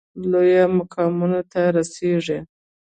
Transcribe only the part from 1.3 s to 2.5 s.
ته رسیږي.